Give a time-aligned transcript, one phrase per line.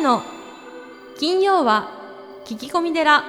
[0.00, 0.22] 谷の
[1.18, 1.90] 金曜は
[2.46, 3.22] 聞き込み寺。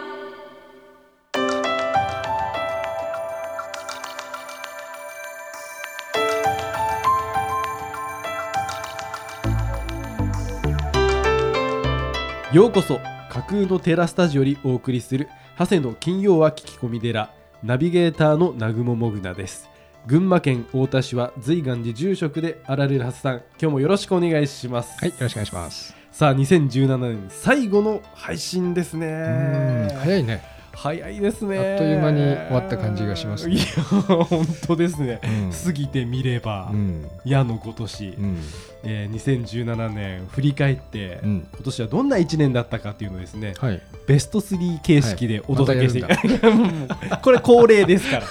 [12.54, 17.34] ようこそ架空のテラスタジオよりお送りする長谷の金曜は聞き込み寺
[17.64, 19.70] ナビゲーターの南雲もぐなです。
[20.08, 24.98] 群馬県太田市は随願寺住職であられるはずさん今日もよろしくお願いします。
[25.00, 26.01] はい、よろしくお願いします。
[26.12, 30.51] さあ2017年最後の配信ですね早いね。
[30.74, 37.08] 早いですねあっという間に終わった感じがしますねいや本当ですね、うん過ぎてみれば、うん。
[37.24, 38.38] 矢の今年、うん。
[38.84, 41.48] えー2017年振り返って、うん。
[41.54, 43.82] 今年はどんな1年だったかっていうのをですねはい。
[44.08, 46.88] ベスト3形式でお届けして、はいもう
[47.22, 48.22] これ恒例ですか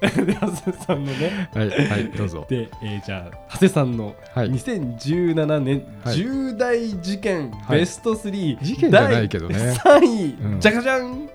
[0.00, 1.68] らで長谷さんのねはい。
[1.70, 2.10] はい。
[2.10, 2.46] どうぞ。
[2.48, 4.50] で、えーじゃあ長谷さんのはい。
[4.50, 11.28] 2017年はい重大事件、はいベスト3、事件じゃないけどね第3位、うんじゃかじゃん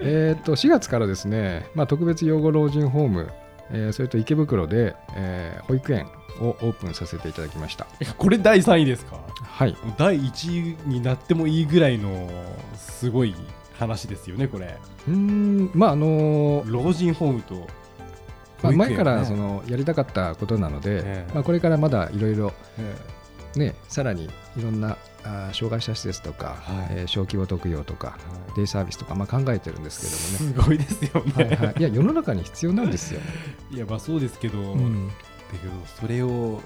[0.00, 3.30] えっと、4月からですね、まあ、特別養護老人ホーム、
[3.70, 6.06] えーそれと池袋で、えー保育園
[6.40, 7.86] をオープンさせていただきました。
[8.18, 9.18] これ第3位ですか？
[9.42, 9.76] はい。
[9.96, 12.28] 第1位になってもいいぐらいの
[12.76, 13.34] すごい
[13.78, 14.76] 話ですよねこれ。
[15.08, 17.66] うーん、まあ、あのー老人ホームと
[18.62, 21.32] まあ、前からそのやりたかったことなので、ええ。
[21.34, 22.94] まあ、これからまだいろいろえ。
[23.58, 24.26] ね、さらに
[24.58, 24.98] いろんな
[25.52, 26.86] 障害者施設とか、はい。
[26.90, 30.64] えー小規模特養とか、ーデイサービスとか、まあ、考えてるんですけどもね。
[30.64, 33.20] すごいですよね、はいはい、いや世の中に必要なんですよ。
[33.70, 35.08] いやまあそうですけど、うん。
[35.08, 35.14] だ
[35.52, 36.62] けどそれをこ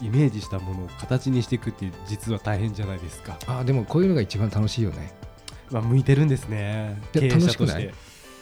[0.00, 5.12] うイメージしたものを形にしていくって実は大変じゃないですか、あでもこういうのが一番楽しいよね。
[5.70, 6.98] まあ、向いてるんですね。
[7.14, 7.82] いや経営者とし楽しくない？
[7.88, 7.94] て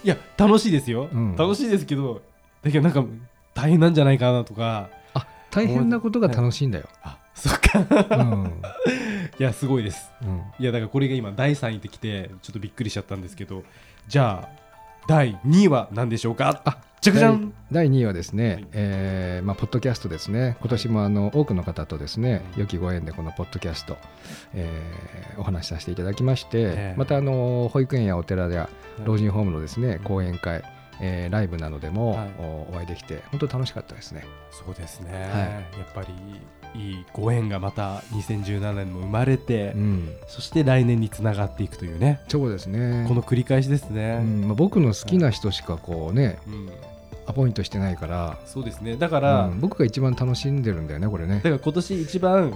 [0.04, 1.36] いや楽しいですよ、うん。
[1.36, 2.22] 楽しいですけど
[2.62, 3.04] だけどなんか
[3.54, 4.90] 大変なんじゃないかなとか。
[5.14, 6.88] あ大変なことが楽しいんだよ。
[7.02, 8.16] あそっか。
[8.16, 8.52] うん
[9.38, 10.10] いやすごいです。
[10.22, 10.42] うん。
[10.58, 13.62] いやだからこれが今第3位ってきてちょっとびっくりしちゃったんですけど
[14.08, 14.48] じゃあ
[15.06, 16.60] 第2位は何でしょうか？
[16.64, 17.52] あじゃかじゃん。
[17.70, 18.66] 第2位はですね、はい。
[18.72, 23.96] えーまあ、ポッドキャストですね、今年もあの多くの方とですね、良きご縁でこのポッドキャスト、
[24.52, 28.68] えーお話しさせていただきまして、ええまたあの保育園やお寺や
[29.04, 30.62] 老人人ホームのですね講演会、
[31.00, 32.30] えーライブなどでも、はい。
[32.40, 34.26] おお会いできて、本当楽しかったですね。
[34.50, 35.22] そうですね、はい。
[35.22, 36.08] やっぱり
[36.74, 42.20] いいご縁がまた2017年も生まれて、うん、そして来年につながっていくというね。
[42.28, 43.04] そうですね。
[43.08, 44.46] この繰り返しですうね、ん。
[44.46, 46.70] まあ、僕の好きな人しかこうね、うん。
[47.26, 48.96] アポイントしてないから、そうですね。
[48.96, 49.60] だから、うん。
[49.60, 51.36] 僕が一番楽しんでるんだよね、これね。
[51.36, 51.42] だ。
[51.42, 52.54] から今年一番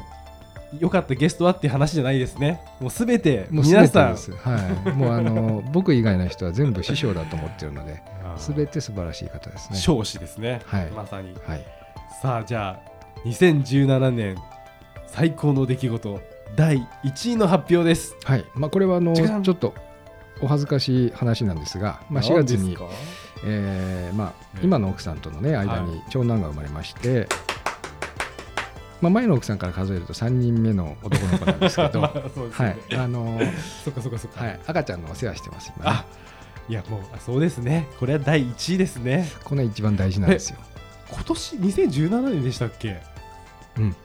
[0.79, 2.61] 良かったゲストはっていう話じゃないですね。
[2.81, 4.15] もうすべてもう皆さん。
[4.15, 4.91] はい。
[4.93, 8.03] もうあの 僕以外の人は全部師匠だと思ってるので、
[8.39, 9.79] すべて素晴らしい方ですね。
[9.79, 10.87] 少子ですね、はい。
[10.91, 11.35] まさに。
[11.47, 11.65] はい。
[12.23, 12.92] さあじゃあ
[13.25, 14.37] 2017年
[15.07, 16.21] 最高の出来事
[16.57, 18.17] 第1位の発表です。
[18.25, 18.45] はい。
[18.55, 19.75] まあこれはあのちょっと
[20.41, 22.77] お恥ずかしい話なんですが、まあ4月に
[23.45, 24.65] えーまあええ。
[24.65, 27.29] 今の奥さんとのね間に長男が生まれまして。
[29.01, 33.41] まあ、前の奥さんから数えると3人目の男の子なんですけど、 まはあそうですよねい、あの
[33.85, 36.05] そっかそっかそっか、はい、赤ちゃんのお世話してます、今
[36.69, 37.89] いやもうあそうですね。
[37.99, 39.29] これは第1位ですね。
[39.43, 40.59] これ一番大事なんですよ。
[41.11, 43.12] 今年2017年でしたっけ？
[43.79, 43.97] うん、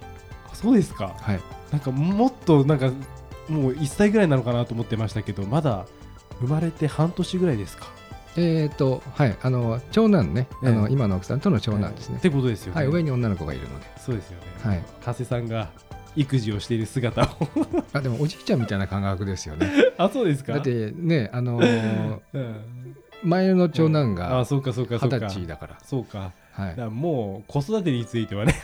[0.52, 1.16] あそうですか。
[1.20, 1.40] はい、
[1.72, 2.88] なんかもっとなんか
[3.50, 5.86] もう1歳ぐらいなのかなと思ってましたけどまだ
[6.42, 7.88] 生まれて半年ぐらいですか？
[8.40, 10.72] えっ、と、はい、あの長男ね、あえ。
[10.72, 12.18] の今の奥さんとの長男ですね。
[12.18, 12.22] っ。
[12.22, 13.86] てことですよね、はい、上に女の子がいるので。
[14.00, 14.84] そうですよね、はい。
[15.06, 15.70] 長谷さんが
[16.16, 17.28] 育児をしている姿を。
[17.94, 19.72] あ、でもおじいちゃんみたいな感覚ですよね。
[19.98, 20.54] あそうですか？
[20.54, 22.56] だってね、あのー うん。
[23.24, 28.56] 前の長男あがそうかそうかそう二か十歳だから、そうかはだからもう子育てについてはね。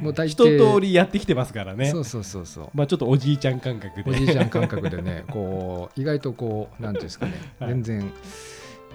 [0.00, 1.90] い、もう大一通りやってきてますからね。
[1.90, 2.68] そうそうそうそう。
[2.72, 4.10] まあちょっとおじいちゃん感覚で。
[4.10, 7.68] おじいちゃん感覚でね、 こう意外とこうなんていうんですかね、はい。
[7.70, 8.12] 全然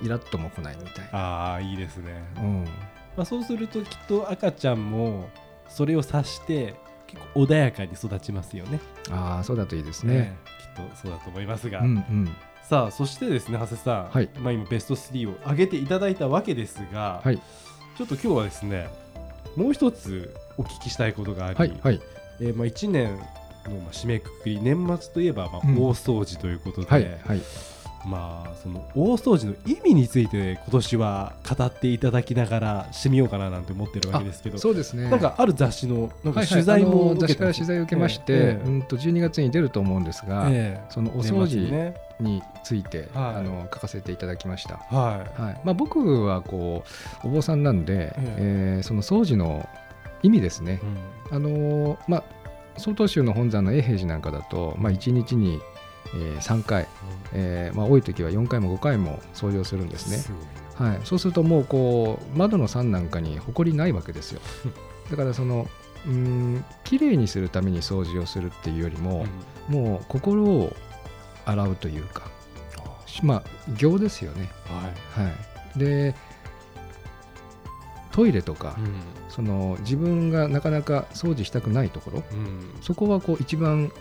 [0.02, 1.06] イラッとも来ないみたい。
[1.06, 1.20] な。
[1.20, 2.64] ああいいですね、うん、
[3.16, 5.30] まあ、そうするときっと赤ちゃんも
[5.70, 6.74] それを察して
[7.06, 8.80] 結構穏やかに育ちますよね。
[9.12, 10.36] ああ、そうだといいですね。
[10.48, 14.30] えきっとそうだと思いますが、うんうん、さあそしてですね長谷さん、はい。
[14.40, 17.40] まあ、今ベスト3を上げていただいたわけですが、はい
[17.98, 18.90] ちょっと今日はですね
[19.56, 22.02] もう一つお聞きしたいことがあり、はいはい
[22.40, 23.16] えーまあ、1年
[23.66, 27.42] のまあ締めくくり年末といえばまあうん大掃除ということで、はいはい。
[28.08, 35.10] まあその大掃除の意味について今年は語っていただきながらしてみようかななんて思ってるわけですけど、そうですね。
[35.10, 38.64] なんかある雑誌のなんか取材も雑誌から取材を受けまして、ええ。
[38.66, 40.86] うんと12月に出ると思うんですが、ええ。
[40.90, 43.36] そのお年掃除末について、はい。
[43.36, 44.78] あの書かせていただきました。
[44.78, 45.42] はい。
[45.42, 45.62] はい。
[45.64, 46.84] まあ、僕はこ
[47.24, 48.82] うお坊さんなんで、ええ。
[48.82, 49.68] ーその掃除の
[50.24, 50.80] 意味ですね、
[51.30, 51.36] うん。
[51.36, 52.24] あのーまあ、
[52.78, 55.60] 曹洞宗の本山の永平寺なんかだと、まあ、1日に、
[56.16, 56.88] えー3回、
[57.34, 60.36] えーまあ、多い時は4回も5回も掃除をするんですね。
[60.76, 64.42] はい、そうするともうこう窓の山なんかに埃ないわけですよ。
[65.10, 65.68] だからその
[66.06, 69.26] うーん綺麗にするために掃除をするっていうよりも、
[69.68, 70.76] もう心を
[71.46, 72.30] 洗うというか
[73.06, 73.44] しまあ
[73.78, 74.50] 行ですよね。
[74.66, 75.28] はい。
[75.28, 75.32] は
[75.76, 75.80] い。
[75.80, 76.16] で
[78.12, 78.76] トイレとか、
[79.30, 82.78] その自分がなかなか掃除したくないところうんうん。
[82.82, 83.92] そこはこう一番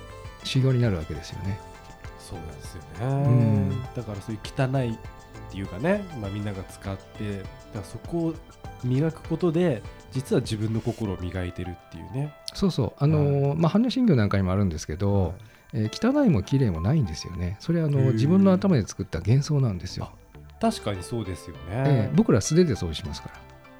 [0.42, 1.60] 修行になるわけですよね
[2.30, 3.68] そうなんですよん。
[3.68, 4.96] ねだからそういう汚いっ
[5.50, 8.34] ていうかねまあみんなが使ってだからそこを
[8.84, 9.82] 磨くことで
[10.12, 12.34] 実は自分の心を磨いてるっていうね。
[12.54, 12.92] そうそう。
[12.98, 15.32] あのーまあ般若心経なんかにもあるんですけど、はい。
[15.74, 17.56] えー汚いも綺麗もないんですよね。
[17.60, 20.10] それはあの自分の頭で作った幻想なんですよ。
[20.60, 23.28] 確かにそうですよね、ええ僕ら素手で掃除しますか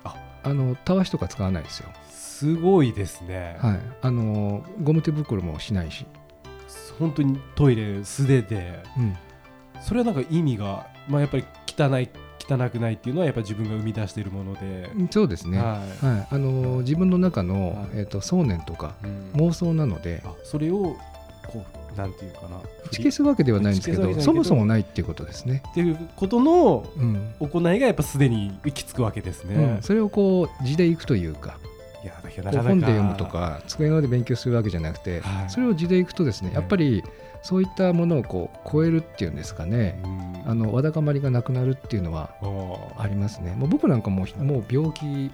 [0.04, 0.10] ら。
[0.12, 0.14] あ。
[0.44, 6.06] あのたわしとか使わないですよ、すごいですね、はい、あのゴム手袋もしないし、
[6.98, 9.16] 本当にトイレ素手でうん、
[9.82, 12.08] それはなんか意味が、まあ、やっぱり汚い
[12.48, 15.66] 汚くないっていうのはやっぱり自分が生み出しているもので、そうですね、はい。
[16.04, 17.88] はあの自分の中の、はい。
[17.94, 19.32] えー、と想念とかいうん。
[19.48, 20.96] 妄想なのであそれを
[21.48, 21.64] こ
[21.94, 22.60] うなんていうかな。
[22.84, 24.20] 打ち消すわけではないんですけどど。
[24.20, 27.34] そもそもないっていうことですね、っていうことのうん。
[27.40, 29.54] 行いがやっぱすでに行き着くわけですね。
[29.56, 31.58] うん、それをこう字でいくというか
[32.62, 35.50] 本で読むとか机の上で勉強するわけじゃなくて、はい。
[35.50, 37.02] それを字でいくとですねやっぱり
[37.42, 40.50] そういったものをこう超えるっていうんですかね、うん。
[40.50, 42.30] あのわだかまりがなくなるっていうのは
[42.98, 43.54] ありますね。
[43.56, 45.30] もう僕なんかもうもう病気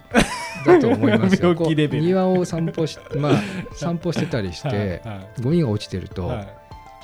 [0.65, 1.53] だと思いますよ。
[1.91, 3.41] 庭を散歩し、まあ、
[3.75, 5.01] 散歩してたりして、
[5.41, 6.47] ゴミが落ちてると、はい。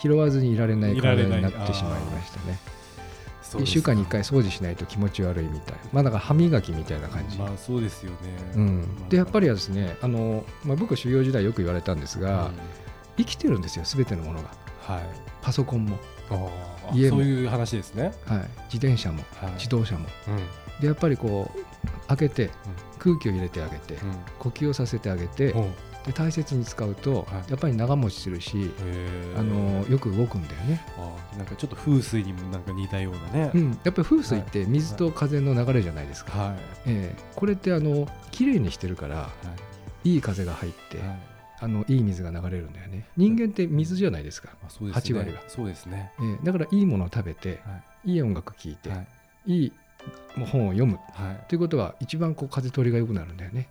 [0.01, 2.57] 拾わずにいられない体になってしまいましたね。
[3.49, 3.71] 1そうです。
[3.71, 5.79] 週間に1回掃除しないと気持ち悪いみたいな。
[5.91, 7.37] まあだから歯磨きみたいな感じ。
[7.37, 8.17] まあそうですよね。
[8.55, 8.77] うん。
[8.99, 9.09] まあ。
[9.09, 12.53] でやっぱりはですねあの、まあ、僕修行時代よく言われたんですが、うん
[13.17, 14.49] 生きてるんですよ全てのものが。
[14.81, 15.03] はい。
[15.41, 15.99] パソコンも、
[16.93, 17.17] 家も。
[17.17, 18.13] そういう話ですね。
[18.25, 18.37] はい、
[18.73, 19.23] 自転車も。
[19.35, 19.51] はい。
[19.55, 20.07] 自動車も。
[20.29, 20.81] うん。
[20.81, 22.49] でやっぱりこう開けて
[22.97, 23.97] 空気を入れてあげて、
[24.39, 25.73] 呼吸をさせてあげて、うん。
[26.05, 27.51] で大切に使うと、はい。
[27.51, 28.71] やっぱり長持ちするし、
[29.37, 33.51] あのよく動くんだよね、あーなんかちょっと風水にもなんか似たようなね。
[33.53, 36.57] うん、やっぱり風水って水と風の流れじゃないですか、はい。
[36.87, 37.23] ええ。
[37.35, 39.29] これってあの綺麗にしてるからは
[40.05, 40.13] い。
[40.13, 41.19] いい風が入って、はい。
[41.61, 43.05] あのいい水が流れるんだよね。
[43.17, 44.91] 人間って水じゃないですか、うですね。
[44.91, 45.41] 8割は。
[45.47, 46.11] そうですね。
[46.21, 46.45] ええ。
[46.45, 48.13] だからいいものを食べてはい。
[48.13, 49.03] い音楽聴いて、は
[49.45, 49.73] いい、
[50.49, 50.97] 本を読む。
[51.11, 51.45] はい。
[51.49, 53.67] ということは一番こう風通りが良くなるんだよね、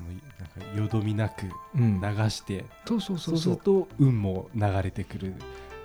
[0.00, 5.34] そのなんかよどみなくうん、流して、そうそうそそううすそうると運も流れてくる。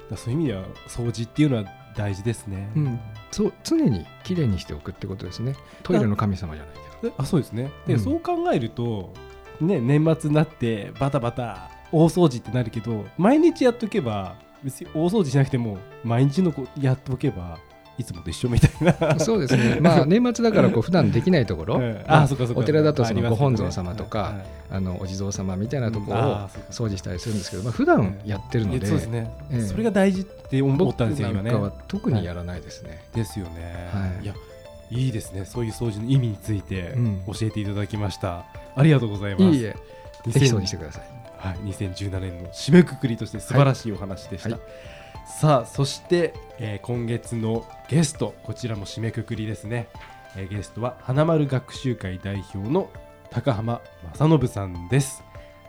[0.10, 1.66] だそういう意味では掃除っていうのは
[1.96, 2.70] 大事ですね。
[2.76, 3.00] うん
[3.32, 7.72] そう常にきれいにしておくってことですねトイレの神様じゃないけどであそうですね。
[7.88, 9.14] で、うんそう考えると、
[9.60, 17.60] ね、年末になってバタバタ大掃除ってなるけど毎日やっとけば別に大掃除しなくても毎日のこやっとけば
[17.98, 19.20] いつもと一緒みたいな。
[19.20, 24.36] そうですね、まあ、年末だからこう普段できないところ、 あそうかそうかお寺だとそのご本尊様とか、
[24.70, 31.54] あのお地蔵様みたいなところうんを掃除したりするんですけど、まあ普段やってるので、えそうですね、ええそれが大事って思僕ったんですよ、今ね。
[31.54, 33.02] は特にやらないですね。
[33.14, 33.90] ですよね。
[33.94, 34.34] はいや、
[34.92, 35.46] いいですね。
[35.46, 38.46] そういう掃除の意味についてうん教えていただきました。
[38.76, 39.44] ありがとうございます。
[39.46, 39.76] いいえ、
[40.26, 41.04] 2000ぜひ掃除してください。
[41.38, 44.50] はい、2017年の締めくくりとして素晴らしいお話でした。
[44.50, 44.60] はい
[45.26, 49.88] さあ、そして、えー今月のゲスト、こちらも締めくくりですね。
[50.36, 52.90] えーゲストは花丸学習会代表の
[53.32, 53.82] 高浜
[54.18, 55.24] 正信さんです。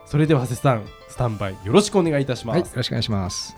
[0.07, 2.77] それでは長谷さん、スタンバイよろしくお願いいたしまはい、よす。
[2.77, 3.57] ろしくお願いします。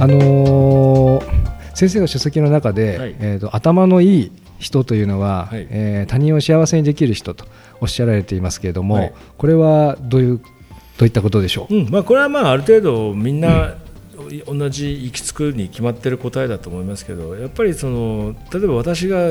[0.00, 1.34] あのー
[1.74, 4.32] 先生の書籍の中で、はいえーと頭のいい
[4.64, 5.66] 人というのは、はい。
[5.70, 7.46] えー他人を幸せにできる人と
[7.80, 9.12] おっしゃられていますけれども、はい。
[9.36, 10.40] これはどういう
[10.98, 13.74] どういったことでしょう、うんまあ、これはまあある程度みんな
[14.46, 19.30] 同じ行き着くに決まってる答えだと思いますけどやっぱりその例えば私が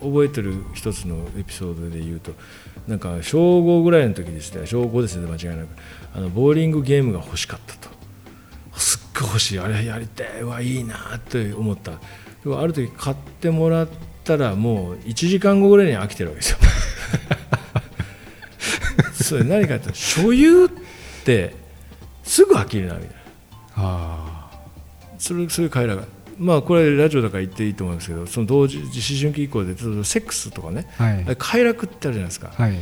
[0.00, 2.32] 覚えてる一つのエピソードで言うと
[2.86, 5.68] なんか小5ぐらいの時ですね小5ですね間違いなく。
[6.12, 7.88] あのボーリングゲームが欲しかったと。
[8.76, 9.58] すっごい欲しい。
[9.58, 11.92] あれやりたいうわいいなって思った。
[11.92, 11.98] で
[12.46, 13.88] もある時買ってもらっ
[14.30, 16.58] たらもう1時間後ぐらいに飽きてるわけですよ。
[19.12, 20.68] それ何かっていうと所有っ
[21.24, 21.54] て
[22.22, 23.14] すぐ飽きるなみたいな。
[23.76, 24.50] あ
[25.18, 26.04] それそういう会話が。
[26.38, 28.86] まあこれラジオだから言っていいと思うんですけどその同時思
[29.20, 29.84] 春期以降でセ
[30.20, 30.86] ックスとかね。
[30.98, 31.36] ーはい。
[31.36, 32.52] 快楽ってあるじゃないですか。
[32.54, 32.78] はい。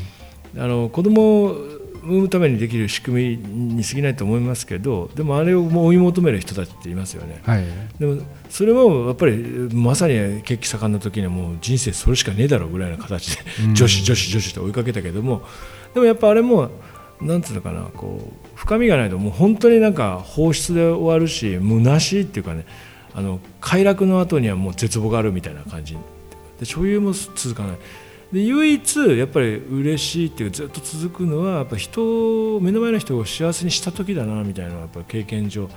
[0.56, 7.40] あの子供生むためにできる仕組みに過ぎないと思いますけどでもあれをもう追い求める人たちっていますよね。
[7.44, 7.64] はい。
[7.98, 9.36] でもそれもやっぱり
[9.74, 13.74] まさに血気盛んな時にはもう人生それしかねえだろうぐらいの形でうん。
[13.74, 15.42] 女子女子女子と追いかけたけども
[15.94, 16.70] でもやっぱあれも
[17.20, 22.64] なんつうのかなこう深みがないともう本当になんか放出で終わるし虚しいっていうかね
[23.14, 25.96] あの快楽の後にはもう絶望があるみたいな感じ。
[26.60, 27.76] で所有も続かない
[28.32, 35.68] で唯一やっぱり嬉しいっていうずっと続くのはやっぱ人目の前の人を幸せにした時だなみたいなのはやっぱ経験上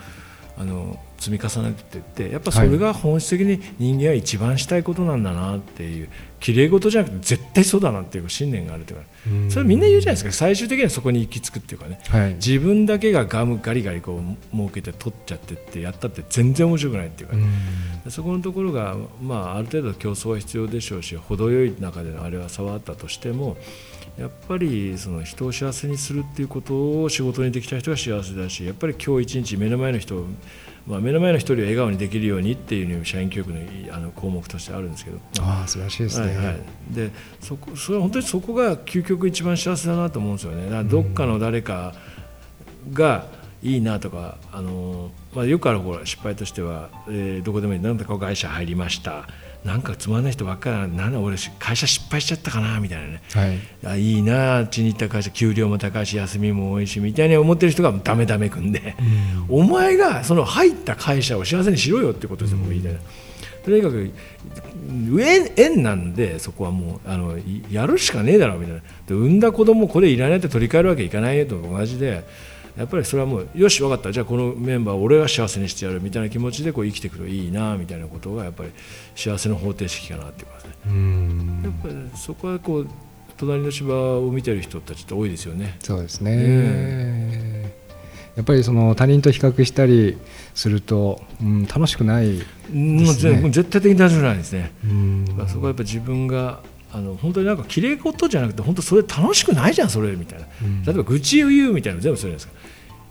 [0.58, 9.06] あの積み重ねてってやっぱそれが本質的に人間は一番したいことなんだなっていう綺麗事じゃなくて絶対そうだなっていう信念があるというか
[9.50, 10.32] それみんな言うじゃないですか。
[10.32, 12.00] 最終的にはそこに行き着くっていうかね。
[12.10, 12.34] はい。
[12.36, 17.46] 自分だけがガムガリガリこう儲けて取っちゃってってやったって全然面白くないっていうかね、
[18.10, 23.58] そこのところが、まあ、ある程度競争は必要でしょうし程よい中でのあれは差はあったとしても
[24.18, 30.26] やっぱりその人を幸せにするっていうことを仕事にできた人が幸せだしやっぱり今日一日目の前の人を、
[30.86, 33.60] まあ、目の前の一人を笑顔にできるようにっていうのが社員教育の
[33.94, 35.20] あの項目としてあるんですけど。
[35.40, 36.56] ああ素晴らしいですね、はいはい、
[36.92, 40.66] でそこそれは本当にそこが究極一番幸せだなと思うんですよね。
[40.66, 41.94] だからどっかの誰か
[42.94, 43.28] が
[43.64, 49.28] いいなとか、あのまあ、よくあるほら失敗としては、えーどこでもいいなんだか会社入りました
[49.64, 50.88] なんかつまんない人ばっかりだな。
[50.88, 53.22] なんだ俺会社失敗しちゃったかなみたいなね。
[53.32, 53.60] はい。
[53.86, 58.96] あいいなあっちに行った会社給料も高いし休みも多いしみたいに思ってる人がダメダメくんで、
[59.50, 63.00] お前がその入った会社を幸せにしろよってことですよ、もう言いたいな。
[63.64, 64.12] とにかく
[65.20, 68.82] 縁縁なんでそこはもうあのいやるしかねえだろみたいな。
[69.08, 72.24] で産んだ子供これいらないって取り替えるわけいかないよと同じで
[72.78, 74.12] やっぱりそれはもうよし分かった。
[74.12, 78.72] じゃあこのメンバーを俺が幸せにしてやるみたいな気持ちでこう生きていくといいなみたいなことがやっぱり
[79.16, 81.62] 幸せの方程式かなっていうかねうん。
[81.64, 82.88] やっぱりそこはこう
[83.38, 85.76] 隣の芝を見てる人たちって多いですよね。
[85.80, 87.74] そうですね、
[88.36, 90.18] やっぱりその他人と比較したり
[90.54, 93.14] すると、うん、楽しくない、ね。
[93.14, 94.72] ぜもう絶対的に大丈夫ないですね。
[94.84, 95.26] うん。
[95.48, 96.62] そこはやっぱ自分が
[96.94, 100.84] あの本当になんか綺麗事じゃなくて本当それ楽しくないじゃんそれみたいな、うん。
[100.84, 102.54] 例えば愚痴を言うみたいなの全部それですか。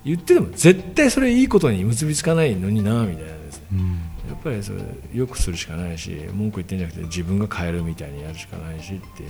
[0.04, 3.66] 言ってても絶対それいいことに結びつかないのになみたいなですね。
[3.72, 3.88] うん。
[4.28, 4.80] やっぱりそれ
[5.12, 9.24] よくするしかないし文句言ってんじゃなくて自分が変えるみたいにやるしかないしって。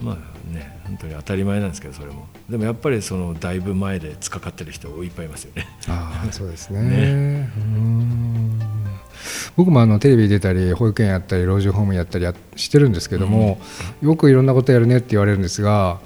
[0.00, 2.26] まあね本当に当たり前なんですけどそれも。
[2.50, 5.68] でもやっぱりそのだいぶ前で突っかかってる人いっぱいいますよね。
[5.88, 6.82] ああそうですね。
[6.90, 7.52] ね。
[7.56, 8.71] うん
[9.56, 13.58] 僕もあのテレビ出たり保育園やったり老人ホームやったりやしてるんですけども、
[14.02, 16.00] よくいろんなことやるねって言われるんですが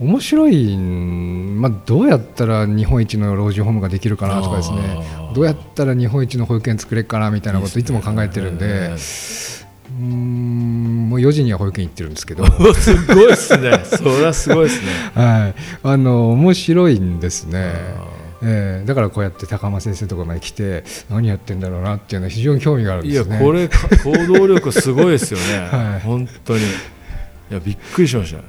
[0.00, 5.22] 面白いん、まあ、どうやったら日本一の老人ホームができるかなとかですね。
[5.34, 8.90] どうやったら日本一の保育園作れるかなみたいなこといつも考えてるんで
[9.98, 13.82] うーんもう4時には保育園行ってるんですけど、 すごいですね。
[13.84, 14.86] それはすごいですね。
[15.14, 17.74] はい、あの面白いんですね。
[18.42, 23.38] あえーだからこうやって高浜先生とかまで来て何やってんだろうなっていうのは非常に興味があるんいやですね。
[23.38, 26.00] これか行動力すごいですよね、 はい。
[26.00, 26.60] 本当に。
[26.60, 26.64] い
[27.50, 28.40] やびっくりしました。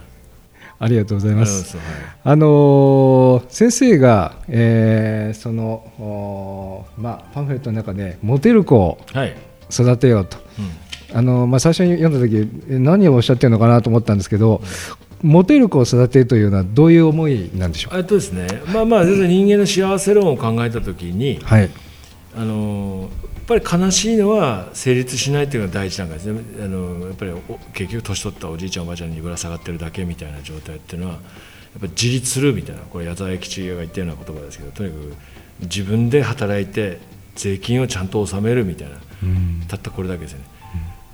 [0.80, 1.52] ありがとうございます。
[1.52, 9.36] ありがとうございあのー先生が、えーそのまあ、パンフレットの中でモテる子をはい、はい
[9.72, 11.18] 育てようと、うん。
[11.18, 14.62] あのーまあ、最初に読んだ時え何をおっしゃってるのかなと思ったんですけど、
[15.24, 21.56] モテる子を育てるというのはどういう思いなんでしょうえっとですねまあまあ全然人間の幸せ論を考えた時にか。
[21.56, 21.70] はい、
[22.36, 26.42] あのやっぱり悲しいのは成立しないというのが第一段階ですね。
[26.64, 31.22] あのやっぱりお結局年取ったおじいちゃんおばあちゃんにぶら下がってるだけみたいな状態っていうのはやっ
[31.82, 35.14] ぱ自立するみたいなこれ矢沢永吉が言ったような言葉ですけどとにかく
[35.62, 37.00] 自分で働いて
[37.36, 39.64] 税金をちゃんと納めるみたいなうん。
[39.68, 40.46] たったこれだけですよね、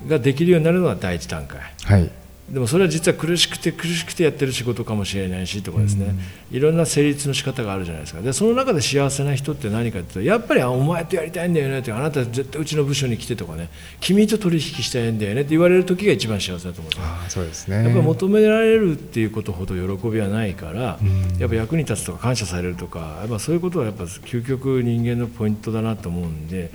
[0.08, 1.62] ができるようになるのが第一段階。
[1.84, 2.12] はい
[2.52, 6.16] でもそれは実は苦しくて苦しくてやってる仕事かもしれないしとかですね、
[6.52, 8.22] いろんな成立の仕方があるじゃないですか。
[8.22, 13.70] でその中で幸せな人って何かっていうとやっぱりあお前とやりたいんだよねってあなた絶対うちの部署に来てとかね。
[14.00, 16.84] 君と取引したいんだよねって言われる時が一番幸せだと思う。
[16.86, 17.76] んですよあーそうですね。
[17.76, 21.38] やっぱり求められるっていうことほど喜びはないから、うん。
[21.38, 26.72] やっぱ役に立つとか感謝されるとかやっぱそういうことはやっぱ究極人間のポイントだなと思うんで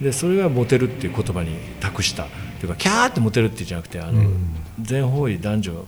[0.00, 2.26] でそれがモテるっていう言葉に託した
[2.60, 4.30] というかキャーってモテるっていうんじゃなくてあの、
[4.80, 5.84] 全方位男女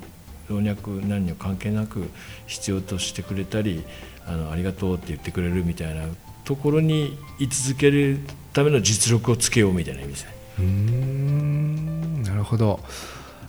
[0.48, 2.08] 老若男女関係なく
[2.46, 3.84] 必要としてくれたり
[4.26, 6.06] あのありがとうって言ってくれるみたいな
[6.44, 8.20] ところに居続ける
[8.52, 10.34] ための実力をつけようみたいな意味ですね。
[10.58, 12.80] うーんなるほど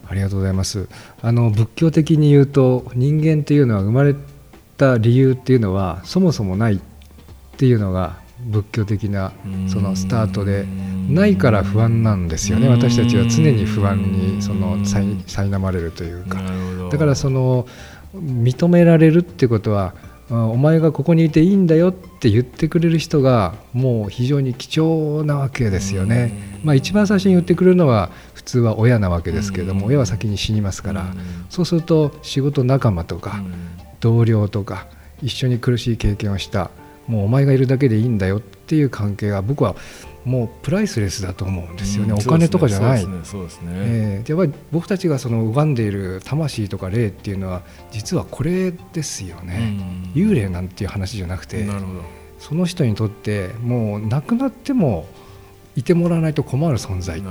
[0.07, 0.89] ありがとうございます
[1.21, 4.15] あの仏教的に言うと人間というのは生まれ
[4.77, 6.79] た理由っていうのはそもそもないっ
[7.57, 9.31] ていうのが仏教的な
[9.67, 10.65] そのスタートで
[11.09, 12.69] ないから不安なんですよね。
[12.69, 16.41] 私たちは常に不安にそのさい苛まれるというか。
[16.91, 17.67] だからその
[18.15, 19.93] 認められるってことは
[20.31, 26.59] あお前がここにいていいんだよって言ってくれる人がもう非常に貴重なわけですよね。
[26.63, 31.05] まあ、一番最初に言ってくれるのは普通は親なわけですけれども親は先に死にますから。
[31.49, 33.41] そうすると仕事仲間とか
[33.99, 34.87] 同僚とか
[35.21, 36.69] 一緒に苦しい経験をした
[37.09, 39.75] もうお前がいるだけでいいんだよっていう関係が僕は
[40.25, 43.01] もうプライスレスだと思うんですよね、うんお金とかじゃない。
[43.23, 49.75] そうですねやっぱり僕たちがその拝んでいる魂とか霊っていうのは実はこれですよね、
[50.13, 51.65] 幽霊なんていう話じゃなくて
[52.37, 55.07] その人にとってもう亡くなっても
[55.75, 57.23] いてもらわないと困る存在っ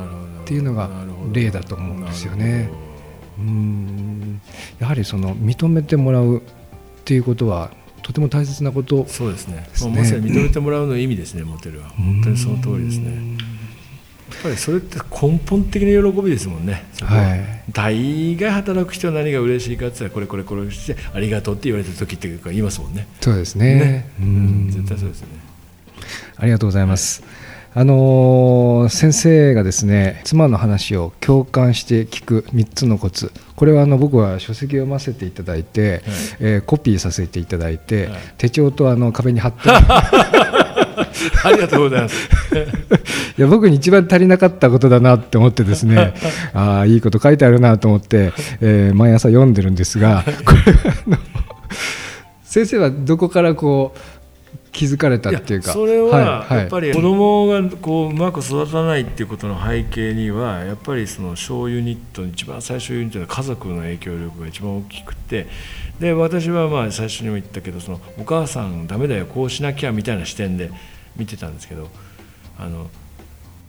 [0.44, 0.90] ていうのが
[1.32, 2.68] 霊だと思うんですよね。
[3.38, 4.40] うーん。
[4.80, 6.40] やはりその認めてもらうっ
[7.04, 7.70] ていうことは
[8.02, 9.68] とても大切なことそうですね。
[9.74, 9.96] すね。
[9.98, 11.88] まさに認めてもらうの意味ですねモテるは。
[11.90, 13.38] 本当にその通りですね。
[14.30, 16.84] やっぱりそれって根本的な喜びですもんね。
[17.00, 17.40] ははい。
[17.72, 23.06] 大概働く人は何が嬉しいかって言ったらこれこれこれしてありがとうって言われた時っていうか言いますもんね。
[23.20, 24.08] そうですね。
[24.20, 24.68] ううん。
[24.68, 25.28] ん絶対そうですね。
[26.36, 27.22] ありがとうございます。
[27.74, 33.30] あのー先生がですね妻の話を共感して聞く3つのコツ。
[33.56, 36.02] これはあの僕は書籍を読ませていただいて、
[36.40, 38.18] えーコピーさせていただいて、はい。
[38.38, 39.58] 手帳とあの壁に貼って。
[41.44, 42.28] ありがとうございます。
[43.38, 46.14] いや僕に一番足りなかったことだなって思ってですね
[46.54, 51.18] ああいいこと書いてあるなと思って、えー毎朝読んでるんですがこれはあの
[52.42, 53.98] 先生はどこからこう
[54.72, 55.72] 気づかれたっていうか。
[55.72, 65.46] それははいやっぱり子供がこううまく育たないっていうことの背景にはやっぱりその小ユニットの一番最初ユニットの家族の影響力が一番大きくて
[66.00, 70.70] で私はまあ最初にも言ったけどそのお母さんダメだよこうしなきゃみたいな視点で
[71.16, 71.88] 見てたんですけど
[72.58, 72.88] あの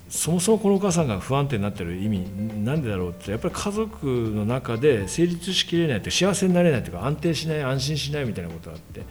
[0.09, 2.25] そもそもこのお母さんが不安定になってる意味
[2.63, 9.01] なんでだろうってやっぱり家族の中で成立しきれないって幸せになれないというか安定しない安心しないみたいなことがあって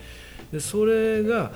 [0.53, 1.53] でそれが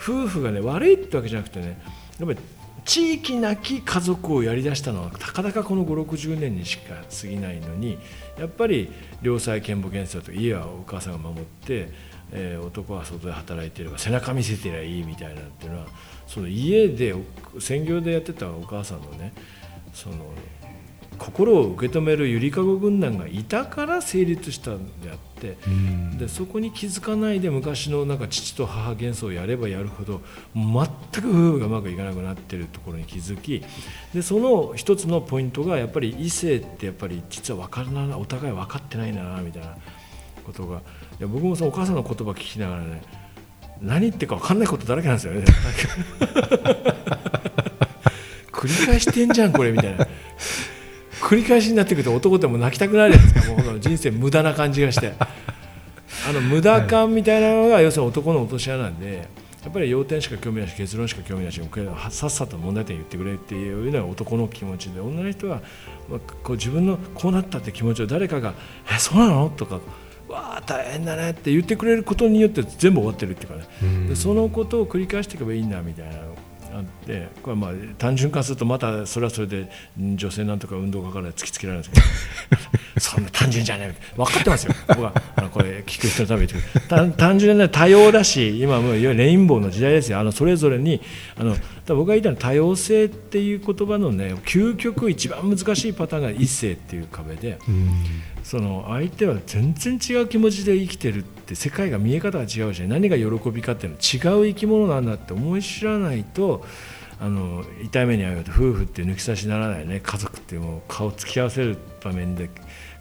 [0.00, 1.80] 夫婦がね悪いってわけじゃなくてね
[2.18, 2.38] やっぱり
[2.84, 7.98] 地域なき家族をやりだしたのはたかだかこの560年にしか過ぎないのに
[8.38, 11.90] やっぱり良妻賢母現世と家はお母さんが守って、
[12.32, 15.86] えー男は外で働いていれば背中見せてりゃいいみたいなっていうのは
[16.28, 17.14] その家で
[17.58, 19.32] 専業でやってたお母さんのね
[19.92, 20.16] その
[21.18, 30.20] 心を受け止めるゆりかご軍団がいたから成立したんであってうんでそこに気づかないで昔のなんか父と母幻想をやればやるほど
[30.54, 33.62] 全く夫婦がうまくいかなくなってるところに気づき
[34.14, 39.76] でその一つのポイントがやっぱり異性ってやっぱり実は分からないお互い分かってないんだなみたいな
[40.44, 40.80] ことがい
[41.20, 43.02] や僕もそのお母さんの言葉聞きながらね
[43.80, 45.44] 何言ってるか分かんないことだらけなんですよね。
[48.56, 50.06] 繰り返してんじゃんこれみたいな
[51.26, 59.28] 繰り返しになってくると男でも泣きたくなるじゃないですかもう人生無駄な感じがして あの無駄感みたいなのが要するに男の落とし穴なんで
[59.64, 61.60] やっぱり要点しか興味ないし結論しか興味ないし
[62.10, 65.62] さっさと問題点言ってくれっていうのが男の気持ちで女の人は
[66.08, 68.54] まあこう自分のこうなったって気持ちを誰かが
[68.94, 69.80] 「えそうなの?」とか
[70.28, 76.12] 「わあ大変だね」って言ってくれることによって全部終わってるっていうかねでそのことを繰り返していけばいいんだみたいな
[76.76, 82.04] あってこれはまあ単純化するとまたそれはそれでん女性なんとか運動家から突きつけられるんです
[82.50, 82.62] けど
[83.00, 83.94] そんな単純じゃない。
[84.16, 84.74] 分かってますよ。
[84.88, 90.18] 僕はあのこれ聞く人のために言って単単純な多様だし今もういわゆるレインボーの時代ですよ。
[90.18, 91.00] あのそれぞれに
[91.36, 97.58] あの僕が言いたいのは多様性っていう言葉のね究極一番難しいパターンが一性っていう壁で。
[98.46, 106.64] その相手は全然違う気持ちで生きてるって世界が見え方が違うし何が喜びかっていうの違う生き物なんだって思い知らないと
[107.18, 110.00] あの痛い目に遭うと夫婦って抜き差しならないね。
[110.00, 112.48] 家族ってもう顔突き合わせる場面で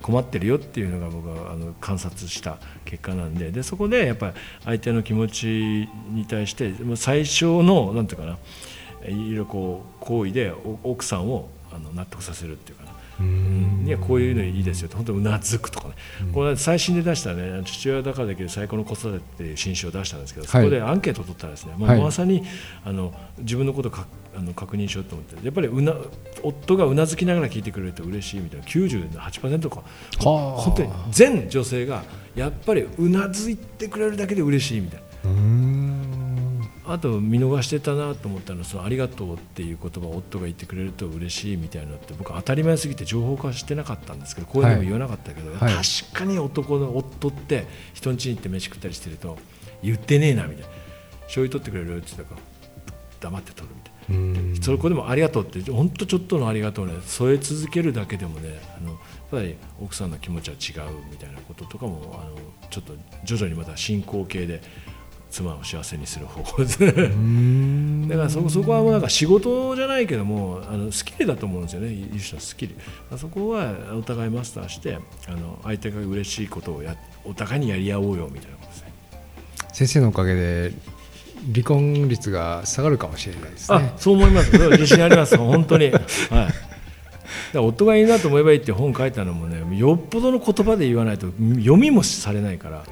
[0.01, 3.51] 困ってるよっていうのが僕はあの観察した結果なんで。
[3.51, 8.37] でそこでやっぱり相手の気持ちに対してもう最小のなんていうかな
[9.07, 12.84] いろいろこう行為で奥さんをあの納得させるっていうか。
[13.85, 14.87] いやこういうのいいですよ。
[14.87, 15.95] って本当にうなずくとかね、
[16.33, 22.43] これ最新で出したね父親だからできる最高の子育てっていう新書を出したんですけど、そこでアンケートを取ったらですね、もうはいまさに
[22.83, 24.05] あの自分のことをか
[24.37, 25.95] あの確認しようと思ってやっぱりうな
[26.43, 28.65] 夫がうなずきながら聞いてくれると嬉しいみたいな。
[28.65, 29.77] 98%とか。
[29.77, 30.61] はあ。
[30.61, 32.03] 本当に全女性が
[32.35, 35.05] やっぱりうなずいてくれるだけで嬉しいみたいな。
[36.87, 49.37] あと見逃してたなと思ったのはそのありがとうっていう言葉を夫が言ってくれると嬉しいみたいなのって僕当たり前すぎて情報化してなかったんですけどこういうのも言わなかったけど、はい確かに男の夫って人ん家に行って飯食ったりしてると
[49.81, 50.67] 言ってねえなみたいな
[51.23, 52.41] 醤油取ってくれるって言ったから
[53.19, 54.61] 黙って取るみたいなうん。
[54.61, 58.99] そこでもありがとうって本当ちょっとのありがとうね添え続けるだけでもねあのやっ
[59.31, 62.35] ぱり奥さんの気持ちは違うみたいなこととかもあの
[62.69, 62.93] ちょっと
[63.23, 64.61] 徐々にまた進行形で
[65.35, 66.79] 妻を幸せにする方法です。
[66.79, 71.89] だからそそこはもうなんか仕事じゃないけどもあのスキルだと思うんですよね。
[71.89, 72.75] いる人はスキル。
[73.17, 76.95] そこはお互いマスターしてあの相手が嬉しいことをや
[77.25, 78.93] お互いにやり合おうよみたいなことですね。
[79.73, 80.71] 先生のおかげで
[81.53, 83.77] 離婚率が下がるかもしれないですね。
[83.77, 84.57] あそう思います。
[84.57, 85.35] 自信あります。
[85.37, 85.91] 本当に。
[85.91, 86.01] はい。
[87.57, 92.83] 夫がいいなと思えばいいって本書いたのもねよっぽどの言葉で言わないと読みもされないから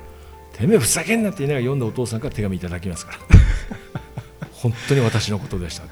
[0.64, 3.18] てめえふざけんなって言いながら読んだお父さんから手紙いただきますから。
[4.54, 5.88] 本当に私のことでしたっ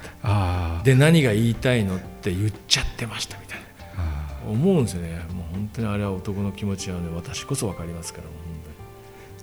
[0.82, 0.92] て。
[0.92, 3.64] で何が言いたいのって言っちゃってましたみたいな。
[3.98, 5.10] あ思うんですよね。
[5.34, 8.32] もう本当にあれは男の気持ちはね私こそ分かりますから本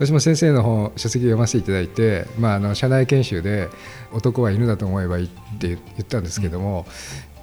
[0.02, 3.68] ー私も先生の本書籍を読ませていただいて、まあ、あの社内研修で
[4.14, 6.88] 男は犬だと思えばいいって言ったんですけども、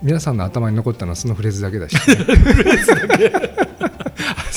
[0.03, 2.01] 皆さんの頭に残ったのはそのフレーズだけだし、ね、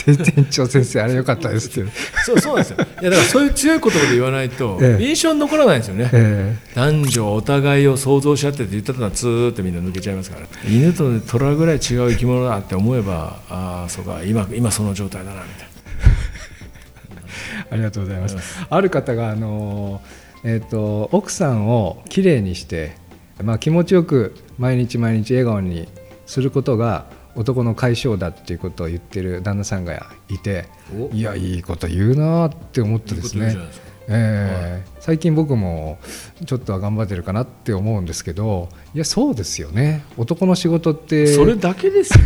[0.03, 1.91] 店長先生あれよかったですって、
[2.25, 2.77] そうそうなんですよ。
[3.01, 5.03] いやだからそういう強い言葉で言わないとええ。
[5.03, 10.47] 印象に残らないんですよね、え男女お互いを想像し合ってって言ってたのはツーってみんな抜けちゃいますから。
[10.67, 15.69] 犬と虎ぐらい違う生き物だって思えばああそうか今今その状態だなみたいな。
[17.71, 18.37] ーありがとうございます。
[18.69, 20.01] ある方があの、
[20.43, 22.95] えー、と奥さんをきれいにして、
[23.43, 25.87] まあ、気持ちよく毎日毎日笑顔に
[26.25, 27.05] することが
[27.39, 31.09] 男の解消だっていうことを言ってる旦那さんがいてお。
[31.13, 33.55] いやいいこと言うなって思ってですね。
[34.09, 34.85] ええ。
[34.99, 35.99] 最近僕も
[36.45, 40.03] ちょっとは頑張ってるかなって思うんですけどいやそうですよね。
[40.17, 42.25] 男の仕事ってそれだけですよ。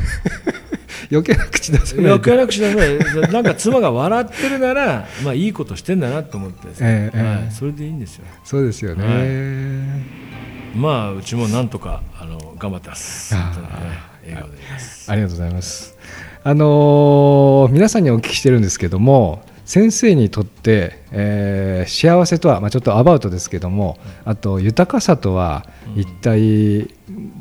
[1.11, 3.31] 余計な口出せない余計な口出さない。
[3.31, 7.27] なんか妻が笑ってるなら まあいいことしてんだなと思ってですね、ええええ。
[7.43, 8.25] はい、それでいいんですよ。
[8.43, 10.77] そうですよね、はい。
[10.79, 13.35] まあうちもなんとかあの頑張ってます。
[13.35, 14.71] あー本当にね笑顔でい。
[14.71, 15.97] ますありがとうございます。
[16.45, 26.87] あのー皆さんにお聞きしてるんですけども先生にとって、えー幸せとは、まあ、ちょっとアバウトですけどもあと豊かさとは一体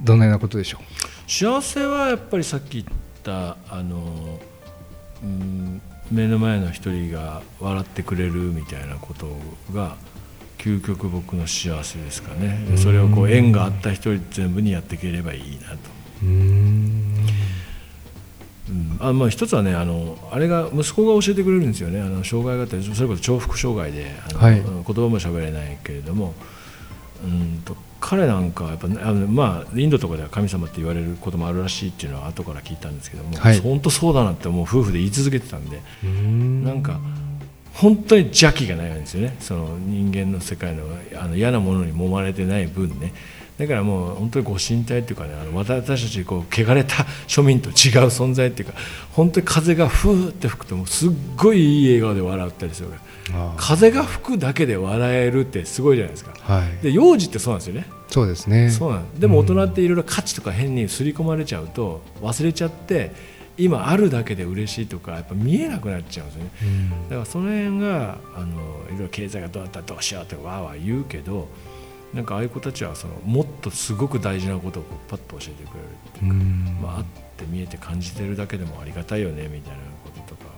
[0.04, 0.78] どのようなことでしょ
[1.26, 2.84] 幸せはやっぱりさっき言っ
[3.22, 4.40] たあの、
[5.22, 9.28] うん、目の前の一人が笑ってくれるみたいなこと
[9.72, 9.96] が
[10.58, 12.66] 究極僕の幸せですかね。
[12.70, 15.76] でそれをこう縁があった人全部にやっていければいいなと。
[16.22, 16.28] うん。
[18.68, 22.00] うんあまあ、一つはねあのあれが息子が教えてくれるんですよね。
[22.00, 24.60] あの障害があってそれこそ重複障害であの、はい。
[24.60, 26.34] うん言葉も喋れないけれども。
[27.24, 33.60] うんと彼なんかはやっぱあの、まあ、インドとかでは神様って言われることもあるらしいっていうのは後から聞いたんですけども、はい。
[33.60, 36.64] 本当そうだなってもう夫婦で言い続けてたんでん。
[36.64, 36.98] なんか
[37.74, 39.36] 本当に邪気がないんですよね。
[39.38, 40.84] その人間の世界の
[41.16, 43.14] あの嫌なものに揉まれてない分ね
[43.62, 47.74] だからもう本当にご神体っていうかねあの私たちこう汚れた庶民と違う
[48.06, 48.74] 存在っていうか
[49.12, 52.88] 本当に風がふーって吹くともうすっごいいい笑顔で笑ったりする
[53.56, 56.32] 風が吹くだけで笑えるってすごいじゃないですか。
[56.40, 57.86] はい、で幼児ってそうなんですよね。
[58.08, 58.70] そうですね。
[58.70, 59.20] そうなん。
[59.20, 63.12] でも大人っていろいろ価値とか変に刷り込まれちゃうと忘れちゃって
[63.56, 66.50] 今あるだけで嬉しいとかやっぱ見えなくなっちゃうんですよね。
[66.62, 66.90] うん。
[66.90, 68.56] だからその辺があの
[68.88, 71.48] いろいろ経済がどうだったらどうしようってわーわー言うけど
[72.14, 76.78] なんかああいう子たちはそのもっとすごく大事なことをこうパッと教えてくれるっていうか、うん。
[76.82, 77.04] まあ、あっ
[77.36, 80.50] て見えて感じてるだけでもありがたいよねみたいなこととか、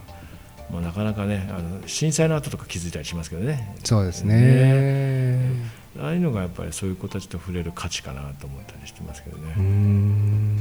[0.71, 3.77] まあ、なかなかねあの震災の後とか気づいたりしますけどね。
[3.85, 5.85] そうですね。
[6.01, 9.55] ああいうのがやっぱりそういう子たちと触れる価値かなと思ったりしてますけどね。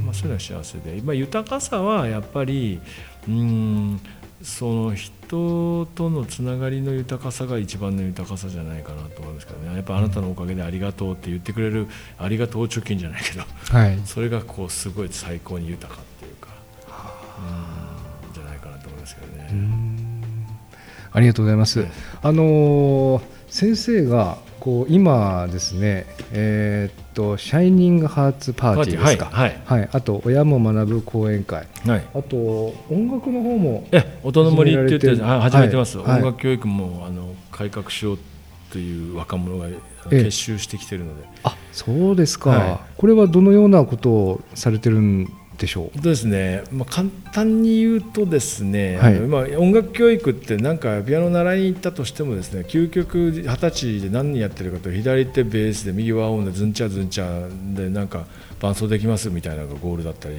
[0.04, 2.80] まあ、そういうのは幸せで、まあ、豊かさはやっぱり
[3.28, 4.00] うん
[4.44, 13.42] その人とのつながりの豊かさが一番の豊かさじゃないかなと思いますけどねやっぱあなたのおかげでありがとうって言ってくれるありがとう貯金じゃないけど
[13.76, 16.48] はいそれがこうすごい最高に豊かっていうか
[18.28, 19.50] うんじゃないかなと思いますけどね。
[19.50, 20.24] ん
[21.10, 21.80] ありがとうございます。
[21.80, 21.90] はい
[22.22, 29.26] あのー先生がこう今ですね、えーっとシャイニングハーツパーティーですか？
[29.26, 29.88] はいはい。
[29.92, 31.66] あと親も学ぶ講演会。
[31.86, 32.04] はい。
[32.14, 32.36] あと
[32.90, 33.86] 音楽の方も。
[33.92, 35.26] え音の森って言って始めてる。
[35.26, 36.18] あ始めてます、はい。
[36.18, 38.18] 音楽教育もあの改革しよう
[38.70, 39.68] という若者が
[40.10, 42.78] 結集してきてるので、あ、そうですか、はい。
[42.98, 45.30] これはどのようなことをされてるんで
[45.66, 45.98] しょう。
[45.98, 49.20] そうですね、まあ、簡単に言うとですね、はい。
[49.20, 58.26] まあ、音楽教育ってなんかピアノ習いに行ったとしてもですね究極二十歳で何やってるかと左手ベースで右は音でズンチャズンチャでなんか
[58.60, 60.36] 伴奏できますみたいなのがゴールだったり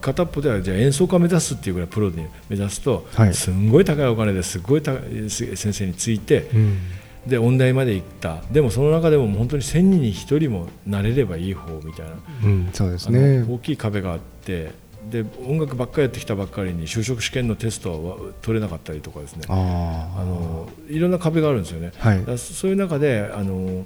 [0.00, 3.34] 片っぽではじゃあ演奏家目指すっていうぐらいプロで目指すと、はい。
[3.34, 4.92] すんごい高いお金ですごいた
[5.28, 6.78] 先生についてうん。
[7.26, 8.42] で音大まで行った。
[8.52, 12.12] でもその中でも本当に1000人に1人もなれればいい方みたいな、
[12.44, 14.70] うん、そうですあねの大きい壁があって
[15.10, 19.44] で音楽ばっかりやってきたばっかりに就職試験のテストは取れなかったりとかですね。
[19.48, 21.92] ああのいろんな壁があるんですよね。
[22.00, 22.38] あはい。
[22.38, 23.84] そういう中であの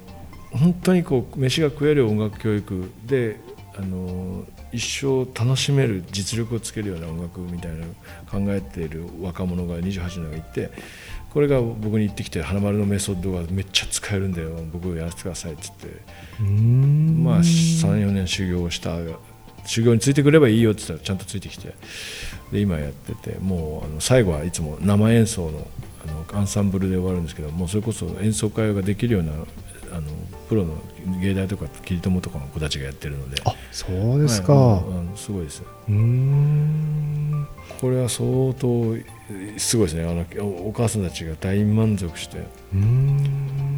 [0.51, 3.37] 本当にこう飯が食える音楽教育で
[3.77, 7.87] あの一生楽しめる実力をつけるような音楽みたいなのを
[8.29, 10.71] 考えている若者が28人がいて
[11.33, 15.87] これが僕に言ってきて「花丸のメソッドがめっちゃ使えるんだよ僕やらせてください」っつって
[16.43, 18.97] まあ34年修行をした
[19.65, 21.73] 修行についてくればいいよって言ったらちゃんとついてきて。
[22.51, 25.67] で今やっててもうあの最後はいつも生演奏の
[26.03, 29.31] あのアンサンブルで終わるんですけどもうそれこそ演奏会ができるような
[29.93, 30.11] あの
[30.49, 30.75] プロの
[31.21, 33.41] 芸大とかキリトモとかの子たちがやってるので。
[33.45, 37.47] あそうですか、はいうんうんすごいですうーん。
[37.79, 38.95] これは相当
[39.57, 40.03] すごいですね。
[40.03, 42.37] あのおお母さんたちが大満足して。
[42.37, 43.70] うーん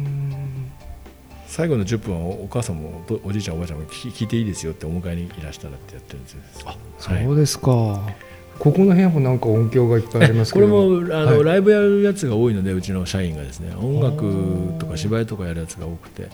[1.54, 6.40] 最後の10分はおお母さんもおおじいちゃんおばあちゃんも聞聞いていいですよってお迎えにいらしたらってやってるんですよ。
[6.98, 8.02] そうですか、
[8.58, 10.90] ここの部屋もなんか音響がいっぱいありますこれけど。
[10.90, 13.72] もあの、はいライブやるやつが多いのでうちの社員がですね。
[13.76, 16.28] 音楽とか芝居とかやるやつが多くて。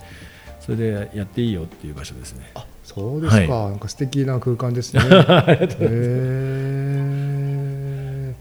[0.59, 2.51] それでやっていいよっていう場所ですね。
[2.55, 5.03] あそうですか、なんか素敵な空間ですね。
[5.05, 5.69] へ
[8.31, 8.35] え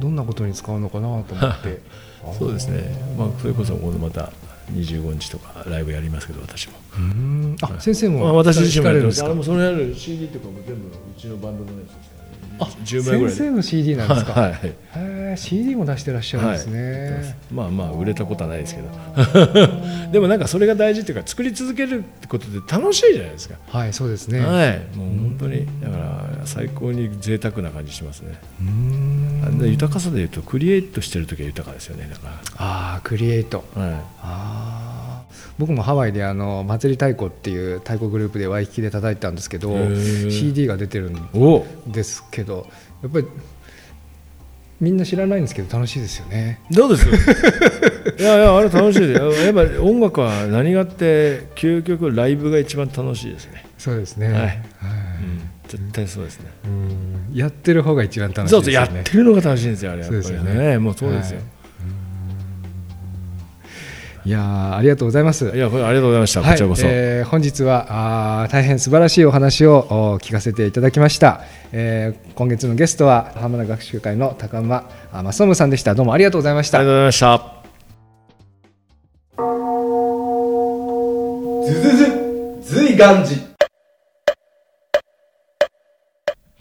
[0.00, 1.80] どんなことに使うのかなと思って。
[2.38, 2.84] そうですね。
[3.18, 4.32] まあそれこそまた
[4.72, 7.56] 25日とかライブやりますけど私も、うーん。
[7.62, 9.28] あ先生まあ、も私自身もやるんですか？
[9.28, 12.05] ますあのそのやる CD とかも全部うちのバンドのやつ
[12.64, 13.28] 10枚ぐらいで。
[13.30, 14.52] 先生の CD なんですか、はい。
[14.52, 18.88] はいへえ CD も出してらっしゃるんですね、まあまあ売れたことはないですけど。
[20.12, 23.56] でもなんかそれが大事っていうか作り続けるってことで楽しいじゃないですか。
[23.68, 24.78] はいそうですね、はい。
[24.96, 28.38] もう本当にだから最高に贅沢な感じしますね。
[28.60, 29.36] うーん。
[29.64, 33.64] 豊かさでいうとクリエイトしてる時は豊かですよねだかああクリエイト。
[33.76, 35.05] ら、はい、ああ
[35.58, 39.74] 僕もハワイであの祭り太鼓っていう太鼓グループでワイキキで叩いたんですけど
[40.30, 42.66] CD が出てるんおですけど
[43.02, 43.26] やっぱり
[44.80, 46.60] みんな知らないんですけど楽しいですよね。
[46.70, 47.08] どうです？
[48.20, 49.20] いやいやあれ楽しいです。
[49.20, 54.26] よやっぱり音楽は何があって究極ライブが一番楽しいですね、そうですね。
[54.28, 54.36] はい。
[54.40, 54.48] はい。
[54.48, 54.60] うん、
[55.66, 56.50] 絶対そうですね。
[56.66, 57.34] うん。
[57.34, 60.68] やってる方が一番楽しいそうそうですよねやってるのが楽しいんですよあれやっぱりそうですよね。
[60.72, 60.78] ね。
[60.78, 61.46] もうそうですよ、はい
[64.26, 65.52] いやーありがとうございます。
[65.54, 75.94] い、やこれありがとうございました、はいこちらこそ、えー本日はあー大変素晴らしいお話をお聞かせていただきました、えー今月のゲストは浜田学習会の高間あ正信さんでした。
[75.94, 76.78] どうもありがとうございました。
[76.78, 77.56] ありがとうございました。
[81.72, 82.06] ずずず
[82.62, 83.36] 随願寺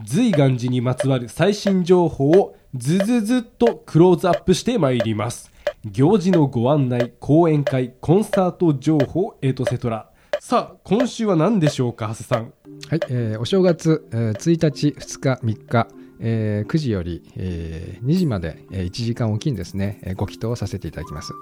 [0.05, 5.51] 随願寺にまつわる最新情報をずずずっとクローズアップしてまいります
[5.91, 12.53] 行事のご案内講演会コンサート情報エトセトラさあ今週は何でしょうか長谷さん。
[12.89, 15.87] はい、えーお正月、えー1日、2日、3日、
[16.19, 21.33] えー9時より、えー2時まで、えー1時間おきにですね、えーご祈祷をさせていただきます。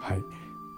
[0.00, 0.18] はい。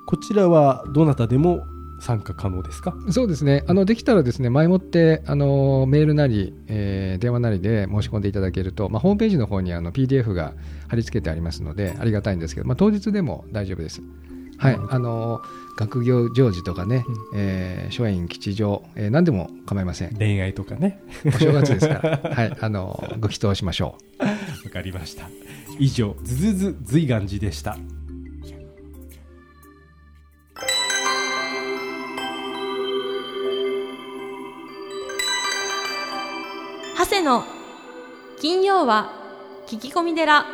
[0.06, 1.64] こちらはどなたでも
[2.00, 2.94] 参加可能ですか？
[3.10, 10.54] そうですね、あのできたらですね、前もってあのメールなり、えー電話なりで申し込んでいただけると、まあ、ホームページの方にあの PDF が
[10.88, 14.00] 貼り付けてありますので、ありがたいんですけど、まあ、当日でも大丈夫です。
[14.56, 15.40] はい、あの
[15.78, 20.14] 学業行事とかね、えー書院、吉祥、えー何でも構いません。
[20.16, 21.00] 恋愛とかね。
[21.26, 24.24] お正月ですから、 はい、あのご祈祷しましょう。
[24.24, 24.30] わ
[24.72, 25.28] かりました。
[25.78, 27.76] 以上ずずず随願寺でした
[37.10, 37.42] 長谷の。
[38.40, 39.10] 金曜は
[39.66, 40.44] 聞き込み寺。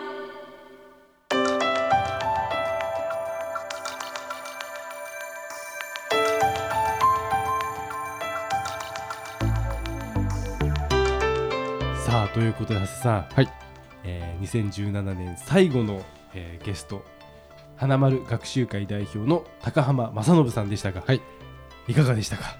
[12.07, 13.53] さあということで長谷さん、はい。
[14.05, 17.05] えー2017年最後の、えーゲスト。
[17.77, 21.21] 花丸学習会代表の高浜正信さんでしたが、はい、
[21.87, 22.57] いかがでしたか？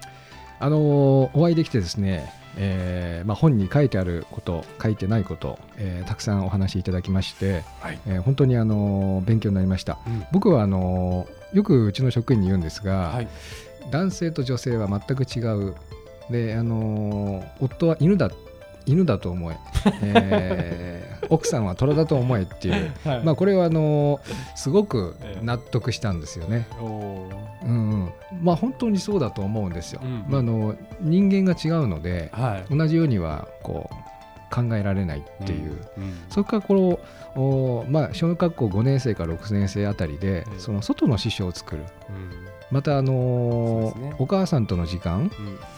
[0.59, 0.81] あのー
[1.33, 9.97] お会いできてですね、えーまあ、本に書いてあること書いてないこと、えーたくさんお話しいただきまして、はい、えー本当に、あのー勉強になりました。
[10.07, 10.23] うん。
[10.31, 13.27] 僕はあのーよくうちの職員に言うんですが、はい、
[13.91, 15.39] 男性と女性は全く違
[15.69, 15.75] う。
[16.29, 18.31] で、あのー夫は犬だ
[18.85, 19.57] 犬だと思え。
[20.01, 23.23] えー奥さんは虎だと思えっていう、はい。
[23.23, 24.21] まあ、これはあのー
[24.55, 25.45] すごくええ。
[25.45, 26.67] 納得したんですよね。
[26.81, 27.29] うん
[27.63, 27.71] う
[28.05, 28.11] ん、
[28.41, 30.01] まあ本当にそうだと思うんですよ。
[30.03, 32.75] うんまあ、あの人間が違うのではい。
[32.75, 33.95] 同じようにはこう
[34.53, 36.99] 考えられないっていう、うんそれからこの
[37.35, 41.83] おまあ小学校5年生から6年生あたりで、うんその外の師匠を作る。
[42.09, 42.31] うん。
[42.71, 44.15] またあのーね。
[44.19, 45.31] お母さんとの時間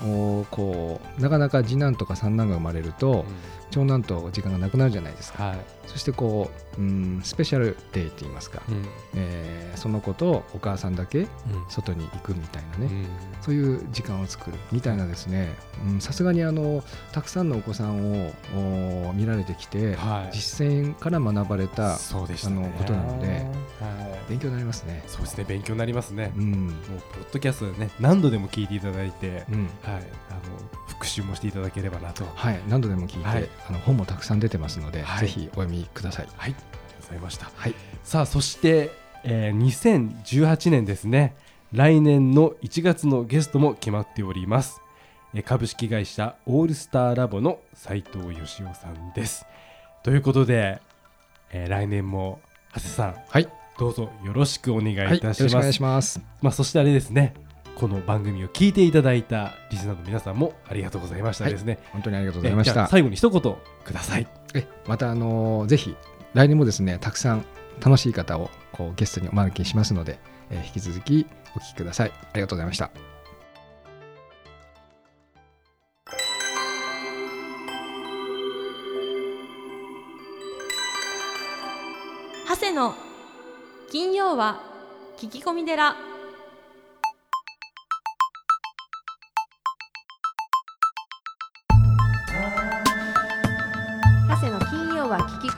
[0.03, 0.39] うん。
[0.39, 3.25] をこうなかなか次男とか三男が生まれると、
[3.71, 5.59] 長男と時間がなくなるじゃないですか、はい。
[5.85, 8.85] そしてこう、うん、スペシャルデーって言いますか、うん。
[9.15, 11.27] えーその子とお母さんだけ
[11.69, 13.07] 外に行くみたいなね、うん。
[13.41, 15.55] そういう時間を作るみたいなですね。
[15.85, 18.33] うんさすがにあのたくさんのお子さんを
[19.09, 20.35] お見られてきて、はい。
[20.35, 22.65] 実践から学ばれたそうでしたね。
[22.65, 24.29] あのことなのではい。
[24.29, 25.03] 勉強になりますね。
[25.07, 25.45] そうですね。
[25.47, 26.33] 勉強になりますね。
[26.35, 26.67] うん。
[26.67, 26.73] もう
[27.13, 29.63] ポッドキャストでね何度でも聞いていただいてうん。
[29.83, 30.03] はい。
[30.29, 32.25] あの復習もしていただければなと。
[32.35, 33.49] はい、何度でも聞いて、はい。
[33.69, 35.27] あの本もたくさん出てますので、はい。
[35.27, 36.27] ぜひお読みください。
[36.27, 36.35] はい。
[36.43, 36.65] ありがと
[36.99, 37.49] うございました。
[37.55, 38.91] はい、さあそして、
[39.23, 41.35] えー2018年ですね。
[41.71, 44.81] 来年の1月のゲストも決まっております。
[45.33, 49.45] えー株式会社オールスターラボの斉藤義雄さんです。
[50.03, 50.81] ということで、
[51.51, 52.41] えー来年も
[52.73, 56.21] 長谷さんはい、どうぞよろしくお願いいはい、よろたします,、しくお願いします。
[56.41, 57.33] まあ、そしてあれですね
[57.75, 62.87] この番組を聞いていただいたリスナーの皆さんもありがとうございましたですね、本当にありがとうございました。
[62.87, 63.55] 最後に一言
[63.85, 65.95] くださいえ、またあのーぜひ
[66.33, 67.45] 来年もですね、たくさん
[67.83, 72.11] 楽しい方をこうゲストにお招きしますので、えー引き続きお聞きください。
[72.11, 72.91] ありがとうございました。
[82.47, 82.93] 長谷の
[83.91, 84.61] 金曜は
[85.17, 85.95] 聞き込み寺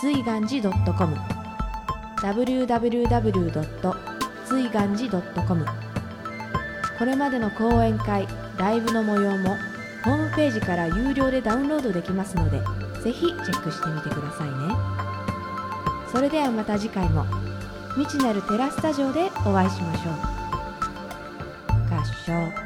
[0.00, 1.14] 随願寺 .com
[2.22, 3.94] www.
[4.44, 5.64] 随願寺 .com
[6.98, 8.26] これまでの講演会
[8.58, 9.56] ライブの模様も
[10.04, 12.58] ホームページから有料でダウンロードできますので
[13.02, 14.52] ぜひチェックしてみてくださいね。
[16.10, 17.24] それではまた次回も
[17.96, 20.14] 未知なるテラスタジオでお会いしましょう。
[21.94, 22.65] 合唱。